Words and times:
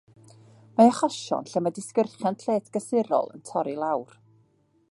Mae 0.79 0.87
achosion 0.93 1.51
lle 1.51 1.61
mae 1.65 1.75
disgyrchiant 1.79 2.45
lled-glasurol 2.47 3.31
yn 3.37 3.45
torri 3.51 3.77
i 3.77 3.79
lawr. 3.85 4.17